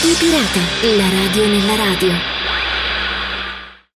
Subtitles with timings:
[0.00, 2.08] Radio Pirata, la radio nella radio.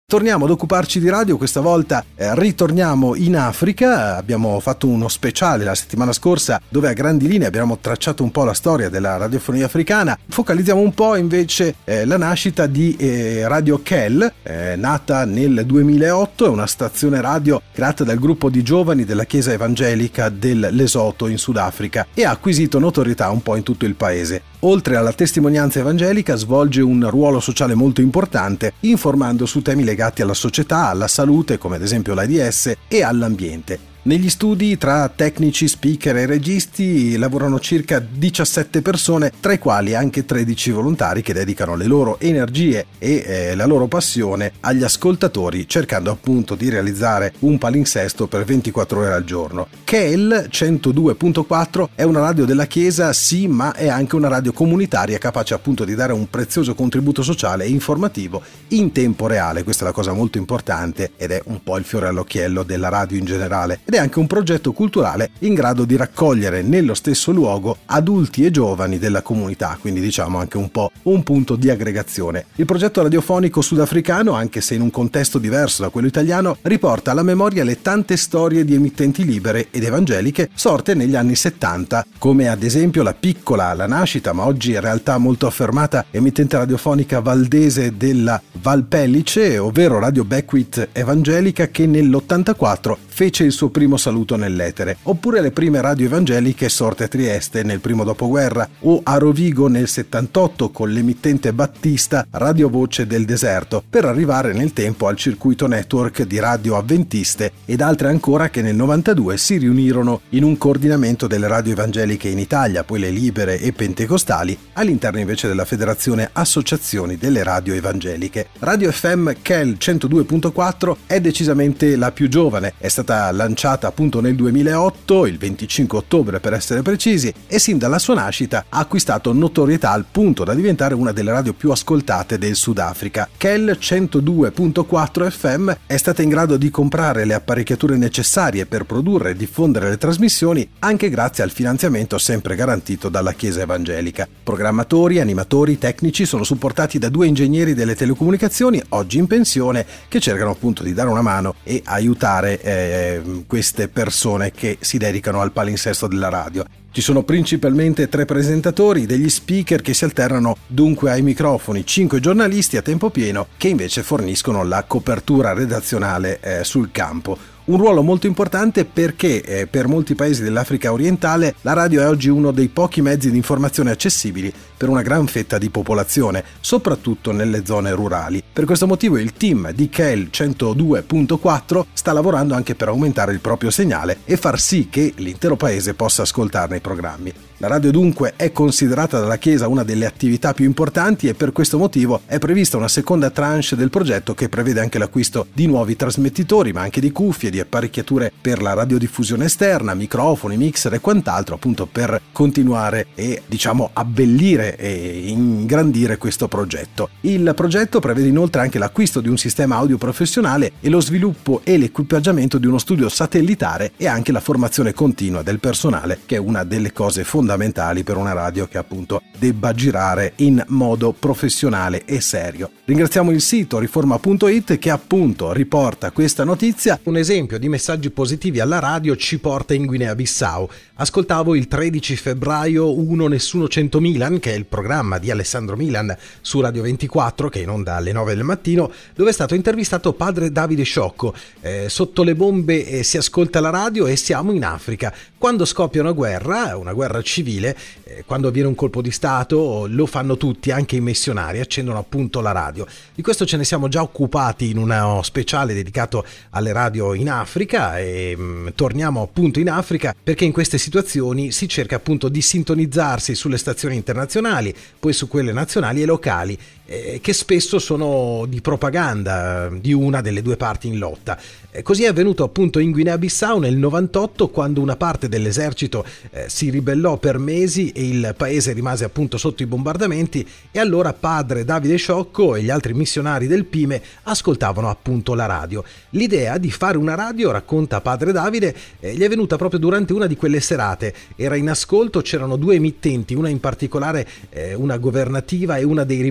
[0.06, 5.64] Torniamo ad occuparci di radio, questa volta eh, ritorniamo in Africa, abbiamo fatto uno speciale
[5.64, 9.64] la settimana scorsa dove a grandi linee abbiamo tracciato un po' la storia della radiofonia
[9.64, 15.64] africana, focalizziamo un po' invece eh, la nascita di eh, Radio Kell, eh, nata nel
[15.66, 21.28] 2008, è una stazione radio creata dal gruppo di giovani della Chiesa Evangelica del Lesotho
[21.28, 25.80] in Sudafrica e ha acquisito notorietà un po' in tutto il paese oltre alla testimonianza
[25.80, 31.58] evangelica, svolge un ruolo sociale molto importante, informando su temi legati alla società, alla salute,
[31.58, 33.93] come ad esempio l'AIDS, e all'ambiente.
[34.06, 40.26] Negli studi tra tecnici, speaker e registi lavorano circa 17 persone, tra i quali anche
[40.26, 46.12] 13 volontari che dedicano le loro energie e eh, la loro passione agli ascoltatori, cercando
[46.12, 49.70] appunto di realizzare un palinsesto per 24 ore al giorno.
[49.86, 55.54] KEL 102.4 è una radio della Chiesa, sì, ma è anche una radio comunitaria capace
[55.54, 59.64] appunto di dare un prezioso contributo sociale e informativo in tempo reale.
[59.64, 63.18] Questa è la cosa molto importante ed è un po' il fiore all'occhiello della radio
[63.18, 67.78] in generale ed è anche un progetto culturale in grado di raccogliere nello stesso luogo
[67.86, 72.46] adulti e giovani della comunità, quindi diciamo anche un po' un punto di aggregazione.
[72.56, 77.22] Il progetto radiofonico sudafricano, anche se in un contesto diverso da quello italiano, riporta alla
[77.22, 82.64] memoria le tante storie di emittenti libere ed evangeliche sorte negli anni 70, come ad
[82.64, 88.42] esempio la piccola, la nascita, ma oggi in realtà molto affermata, emittente radiofonica valdese della
[88.54, 95.52] Valpellice, ovvero Radio Beckwith Evangelica, che nell'84 fece il suo primo saluto nell'etere, oppure le
[95.52, 100.92] prime radio evangeliche sorte a Trieste nel primo dopoguerra o a Rovigo nel 78 con
[100.92, 106.76] l'emittente Battista Radio Voce del Deserto, per arrivare nel tempo al circuito network di radio
[106.76, 112.30] avventiste ed altre ancora che nel 92 si riunirono in un coordinamento delle radio evangeliche
[112.30, 118.48] in Italia, poi le libere e pentecostali, all'interno invece della Federazione Associazioni delle Radio Evangeliche.
[118.60, 123.32] Radio FM KEL 102.4 è decisamente la più giovane, è stata stata
[123.74, 128.66] lanciata appunto nel 2008, il 25 ottobre per essere precisi, e sin dalla sua nascita
[128.70, 133.28] ha acquistato notorietà al punto da diventare una delle radio più ascoltate del Sudafrica.
[133.36, 139.36] Kell 102.4 FM è stata in grado di comprare le apparecchiature necessarie per produrre e
[139.36, 144.28] diffondere le trasmissioni anche grazie al finanziamento sempre garantito dalla Chiesa Evangelica.
[144.44, 150.52] Programmatori, animatori, tecnici sono supportati da due ingegneri delle telecomunicazioni, oggi in pensione, che cercano
[150.52, 155.54] appunto di dare una mano e aiutare eh, Ehm, queste persone che si dedicano al
[155.54, 156.66] palinsesto della radio.
[156.92, 162.76] Ci sono principalmente tre presentatori, degli speaker che si alternano dunque ai microfoni, cinque giornalisti
[162.76, 167.53] a tempo pieno che invece forniscono la copertura redazionale eh, sul campo.
[167.66, 172.28] Un ruolo molto importante perché eh, per molti paesi dell'Africa orientale la radio è oggi
[172.28, 177.66] uno dei pochi mezzi di informazione accessibili per una gran fetta di popolazione, soprattutto nelle
[177.66, 178.44] zone rurali.
[178.52, 183.70] Per questo motivo il team di KEL 102.4 sta lavorando anche per aumentare il proprio
[183.70, 187.34] segnale e far sì che l'intero paese possa ascoltarne i programmi.
[187.58, 191.78] La radio dunque è considerata dalla Chiesa una delle attività più importanti e per questo
[191.78, 196.74] motivo è prevista una seconda tranche del progetto che prevede anche l'acquisto di nuovi trasmettitori
[196.74, 201.86] ma anche di cuffie, di apparecchiature per la radiodiffusione esterna, microfoni, mixer e quant'altro appunto
[201.86, 207.10] per continuare e diciamo abbellire e ingrandire questo progetto.
[207.22, 211.78] Il progetto prevede inoltre anche l'acquisto di un sistema audio professionale e lo sviluppo e
[211.78, 216.64] l'equipaggiamento di uno studio satellitare e anche la formazione continua del personale che è una
[216.64, 222.22] delle cose fondamentali fondamentali per una radio che appunto debba girare in modo professionale e
[222.22, 222.72] serio.
[222.86, 226.98] Ringraziamo il sito riforma.it che appunto riporta questa notizia.
[227.04, 230.70] Un esempio di messaggi positivi alla radio ci porta in Guinea-Bissau.
[230.96, 236.16] Ascoltavo il 13 febbraio 1 Nessuno 100 Milan, che è il programma di Alessandro Milan
[236.40, 240.52] su Radio 24, che in onda alle 9 del mattino, dove è stato intervistato padre
[240.52, 241.34] Davide Sciocco.
[241.60, 245.14] Eh, sotto le bombe eh, si ascolta la radio e siamo in Africa.
[245.38, 250.06] Quando scoppia una guerra, una guerra civile, eh, quando avviene un colpo di Stato, lo
[250.06, 252.88] fanno tutti, anche i missionari, accendono appunto la radio radio.
[253.14, 258.00] Di questo ce ne siamo già occupati in uno speciale dedicato alle radio in Africa
[258.00, 262.42] e mh, mm, torniamo appunto in Africa perché in queste situazioni si cerca appunto di
[262.42, 268.62] sintonizzarsi sulle stazioni internazionali, poi su quelle nazionali e locali eh, che spesso sono di
[268.62, 271.38] propaganda di una delle due parti in lotta.
[271.72, 276.70] Eh, così è avvenuto appunto in Guinea-Bissau nel 98 quando una parte dell'esercito eh, si
[276.70, 281.96] ribellò per mesi e il paese rimase appunto sotto i bombardamenti e allora padre Davide
[281.96, 285.84] Sciocco e gli altri missionari del Pime ascoltavano appunto la radio.
[286.12, 290.28] L'idea di fare una radio, racconta padre Davide, eh, gli è venuta proprio durante una
[290.28, 291.14] di quelle serate.
[291.36, 296.22] Era in ascolto, c'erano due emittenti, una in particolare eh, una governativa e una dei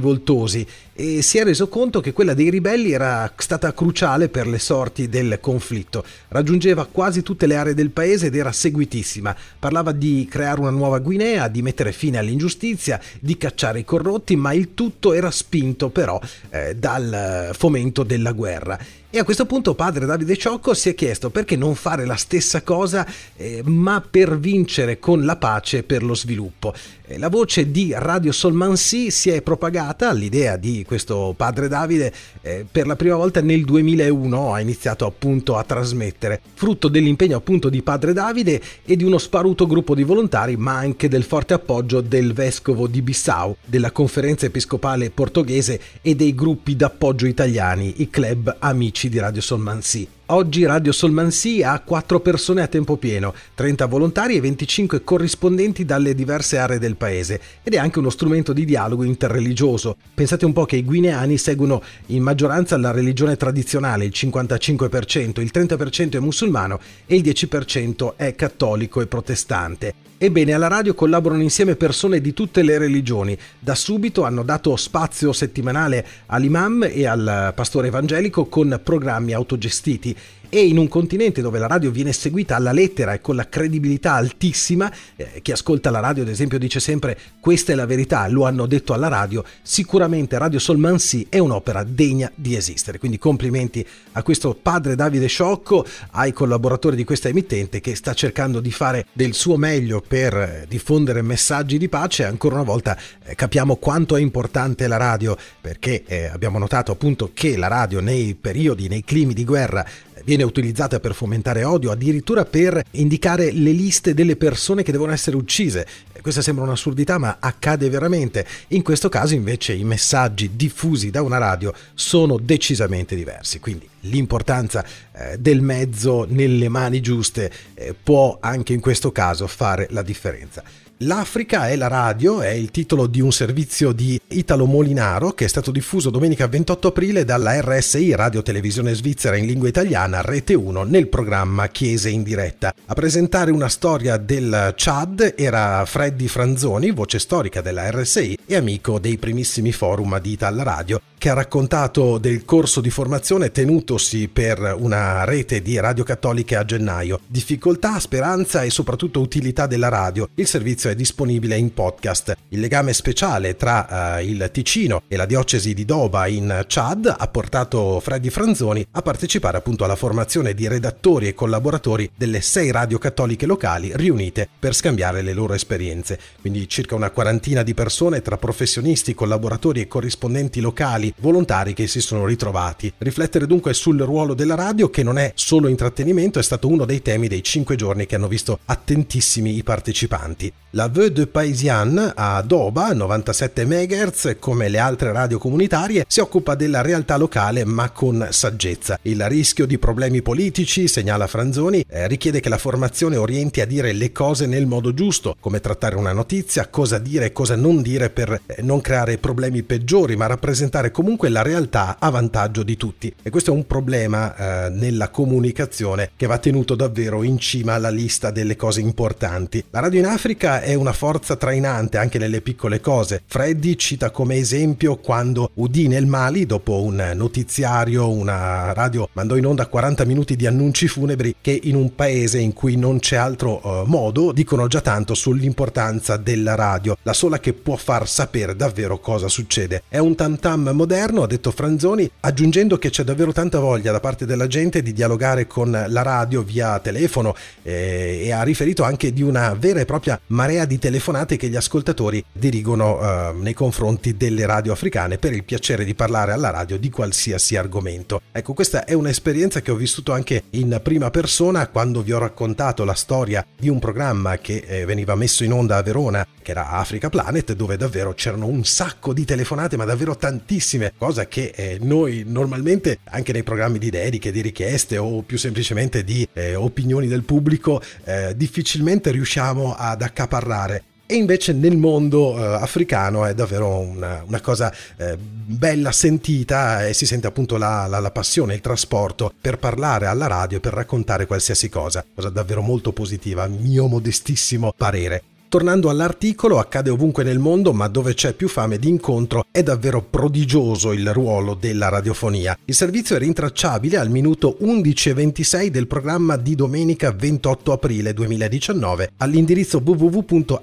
[0.43, 4.59] rivoltosi e si è reso conto che quella dei ribelli era stata cruciale per le
[4.59, 6.05] sorti del conflitto.
[6.29, 9.35] Raggiungeva quasi tutte le aree del paese ed era seguitissima.
[9.59, 14.53] Parlava di creare una nuova Guinea, di mettere fine all'ingiustizia, di cacciare i corrotti, ma
[14.53, 18.79] il tutto era spinto però eh, dal fomento della guerra.
[19.15, 22.63] E a questo punto padre Davide Ciocco si è chiesto perché non fare la stessa
[22.63, 23.07] cosa
[23.37, 26.73] eh, ma per vincere con la pace per lo sviluppo.
[27.05, 32.65] Eh, la voce di Radio Solmansi si è propagata all'idea di questo padre Davide eh,
[32.71, 37.83] per la prima volta nel 2001 ha iniziato appunto a trasmettere, frutto dell'impegno appunto di
[37.83, 42.33] padre Davide e di uno sparuto gruppo di volontari ma anche del forte appoggio del
[42.33, 49.09] vescovo di Bissau, della conferenza episcopale portoghese e dei gruppi d'appoggio italiani, i club amici
[49.11, 50.09] di Radio Solmansi.
[50.33, 56.15] Oggi Radio Solmansi ha 4 persone a tempo pieno, 30 volontari e 25 corrispondenti dalle
[56.15, 59.95] diverse aree del paese ed è anche uno strumento di dialogo interreligioso.
[60.15, 65.51] Pensate un po' che i guineani seguono in maggioranza la religione tradizionale, il 55%, il
[65.53, 69.95] 30% è musulmano e il 10% è cattolico e protestante.
[70.23, 73.37] Ebbene, alla radio collaborano insieme persone di tutte le religioni.
[73.59, 80.17] Da subito hanno dato spazio settimanale all'imam e al pastore evangelico con programmi autogestiti
[80.55, 84.13] e in un continente dove la radio viene seguita alla lettera e con la credibilità
[84.13, 88.45] altissima, eh, chi ascolta la radio ad esempio dice sempre questa è la verità, lo
[88.45, 92.99] hanno detto alla radio, sicuramente Radio Solmansi è un'opera degna di esistere.
[92.99, 98.61] Quindi complimenti a questo padre Davide Sciocco, ai collaboratori di questa emittente che sta cercando
[98.61, 102.25] di fare del suo meglio per eh, diffondere messaggi di pace.
[102.25, 107.31] Ancora una volta eh, capiamo quanto è importante la radio perché eh, abbiamo notato appunto
[107.33, 109.83] che la radio nei periodi, nei climi di guerra
[110.25, 115.37] viene utilizzata per fomentare odio, addirittura per indicare le liste delle persone che devono essere
[115.37, 115.87] uccise.
[116.21, 118.47] Questa sembra un'assurdità, ma accade veramente.
[118.69, 124.85] In questo caso invece i messaggi diffusi da una radio sono decisamente diversi, quindi l'importanza
[125.13, 130.63] eh, del mezzo nelle mani giuste eh, può anche in questo caso fare la differenza.
[131.05, 135.49] L'Africa è la radio è il titolo di un servizio di Italo Molinaro che è
[135.49, 140.85] stato diffuso domenica 28 aprile dalla RSI Radio Televisione Svizzera in lingua italiana Rete 1
[140.85, 142.73] nel programma Chiese in diretta.
[142.87, 149.01] A presentare una storia del Chad era Freddy Franzoni, voce storica della RSI e amico
[149.01, 154.75] dei primissimi forum di Italia Radio, che ha raccontato del corso di formazione tenutosi per
[154.77, 157.21] una rete di radio cattoliche a gennaio.
[157.29, 160.29] Difficoltà, speranza e soprattutto utilità della radio.
[160.35, 162.35] Il servizio è disponibile in podcast.
[162.49, 167.29] Il legame speciale tra uh, il Ticino e la diocesi di Doba in Chad ha
[167.29, 172.99] portato Freddy Franzoni a partecipare appunto alla formazione di redattori e collaboratori delle sei radio
[172.99, 176.19] cattoliche locali riunite per scambiare le loro esperienze.
[176.41, 182.01] Quindi circa una quarantina di persone tra professionisti, collaboratori e corrispondenti locali volontari che si
[182.01, 182.93] sono ritrovati.
[182.99, 187.03] Riflettere dunque sul ruolo della radio che non è solo intrattenimento è stato uno dei
[187.03, 190.53] temi dei cinque giorni che hanno visto attentissimi i partecipanti.
[190.75, 196.55] La Vue de Paisian a Doba, 97 MHz, come le altre radio comunitarie, si occupa
[196.55, 198.99] della realtà locale ma con saggezza.
[199.03, 203.93] Il rischio di problemi politici, segnala Franzoni, eh, richiede che la formazione orienti a dire
[203.93, 208.09] le cose nel modo giusto, come trattare una notizia, cosa dire e cosa non dire
[208.09, 213.13] per eh, non creare problemi peggiori, ma rappresentare comunque la realtà a vantaggio di tutti.
[213.23, 217.91] E questo è un problema eh, nella comunicazione che va tenuto davvero in cima alla
[217.91, 219.65] lista delle cose importanti.
[219.71, 223.23] La radio in Africa è una forza trainante anche nelle piccole cose.
[223.27, 229.47] Freddy cita come esempio quando udì nel Mali, dopo un notiziario, una radio mandò in
[229.47, 233.61] onda 40 minuti di annunci funebri che in un paese in cui non c'è altro
[233.63, 238.99] uh, modo dicono già tanto sull'importanza della radio, la sola che può far sapere davvero
[238.99, 239.83] cosa succede.
[239.89, 244.01] È un tam tam moderno, ha detto Franzoni, aggiungendo che c'è davvero tanta voglia da
[244.01, 249.13] parte della gente di dialogare con la radio via telefono eh, e ha riferito anche
[249.13, 254.17] di una vera e propria marea di telefonate che gli ascoltatori dirigono eh, nei confronti
[254.17, 258.21] delle radio africane per il piacere di parlare alla radio di qualsiasi argomento.
[258.31, 262.85] Ecco, questa è un'esperienza che ho vissuto anche in prima persona quando vi ho raccontato
[262.85, 266.71] la storia di un programma che eh, veniva messo in onda a Verona, che era
[266.71, 271.79] Africa Planet, dove davvero c'erano un sacco di telefonate, ma davvero tantissime, cosa che eh,
[271.81, 277.07] noi normalmente anche nei programmi di dediche, di richieste o più semplicemente di eh, opinioni
[277.07, 283.79] del pubblico eh, difficilmente riusciamo ad accaparrare e invece nel mondo eh, africano è davvero
[283.79, 288.63] una, una cosa eh, bella sentita e si sente appunto la, la, la, passione, il
[288.63, 294.73] trasporto per parlare alla radio, per raccontare qualsiasi cosa, cosa davvero molto positiva, mio modestissimo
[294.75, 295.23] parere.
[295.53, 300.01] Tornando all'articolo, accade ovunque nel mondo, ma dove c'è più fame di incontro è davvero
[300.01, 302.57] prodigioso il ruolo della radiofonia.
[302.65, 309.83] Il servizio è rintracciabile al minuto 11.26 del programma di domenica 28 aprile 2019 all'indirizzo
[309.85, 310.63] www.rsi.ch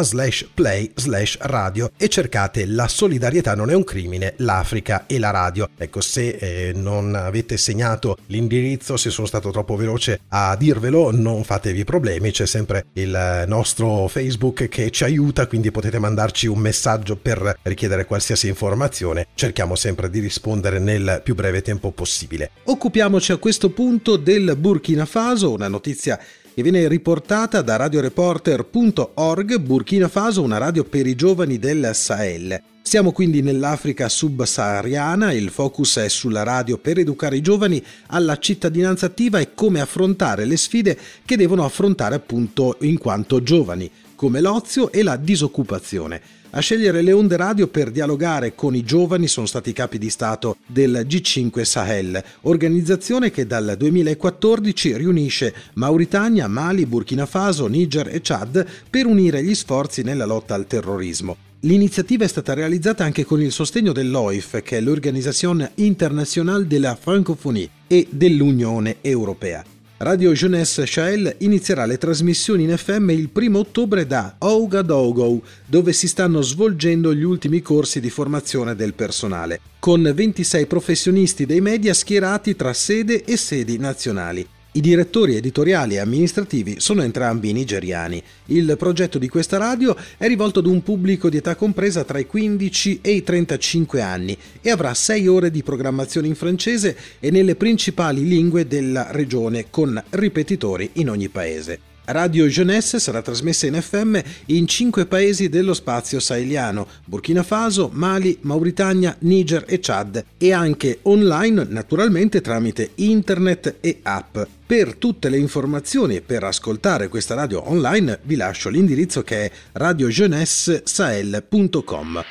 [0.00, 5.30] slash play slash radio e cercate La solidarietà non è un crimine, l'Africa e la
[5.30, 5.68] radio.
[5.78, 11.44] Ecco, se eh, non avete segnato l'indirizzo, se sono stato troppo veloce a dirvelo, non
[11.44, 17.16] fatevi problemi, c'è sempre il nostro Facebook che ci aiuta, quindi potete mandarci un messaggio
[17.16, 19.26] per richiedere qualsiasi informazione.
[19.34, 22.50] Cerchiamo sempre di rispondere nel più breve tempo possibile.
[22.64, 26.18] Occupiamoci a questo punto del Burkina Faso, una notizia
[26.54, 32.60] che viene riportata da radioreporter.org Burkina Faso, una radio per i giovani del Sahel.
[32.82, 39.06] Siamo quindi nell'Africa subsahariana, il focus è sulla radio per educare i giovani alla cittadinanza
[39.06, 44.90] attiva e come affrontare le sfide che devono affrontare appunto in quanto giovani, come l'ozio
[44.90, 46.39] e la disoccupazione.
[46.52, 50.10] A scegliere le onde radio per dialogare con i giovani sono stati i capi di
[50.10, 58.18] Stato del G5 Sahel, organizzazione che dal 2014 riunisce Mauritania, Mali, Burkina Faso, Niger e
[58.20, 61.36] Chad per unire gli sforzi nella lotta al terrorismo.
[61.60, 66.96] L'iniziativa è stata realizzata anche con il sostegno dell'OIF, che è l'Organisation Internationale de la
[66.96, 69.64] Francophonie, e dell'Unione Europea.
[70.02, 76.08] Radio Jeunesse Sahel inizierà le trasmissioni in FM il 1 ottobre da Ouagadougou, dove si
[76.08, 82.56] stanno svolgendo gli ultimi corsi di formazione del personale, con 26 professionisti dei media schierati
[82.56, 84.48] tra sede e sedi nazionali.
[84.72, 88.22] I direttori editoriali e amministrativi sono entrambi nigeriani.
[88.46, 92.26] Il progetto di questa radio è rivolto ad un pubblico di età compresa tra i
[92.26, 97.56] 15 e i 35 anni e avrà 6 ore di programmazione in francese e nelle
[97.56, 101.89] principali lingue della regione con ripetitori in ogni paese.
[102.12, 108.38] Radio Jeunesse sarà trasmessa in FM in cinque paesi dello spazio saheliano, Burkina Faso, Mali,
[108.42, 114.38] Mauritania, Niger e Chad, e anche online naturalmente tramite internet e app.
[114.66, 119.50] Per tutte le informazioni e per ascoltare questa radio online vi lascio l'indirizzo che è
[119.72, 122.24] radiojeunessesahel.com.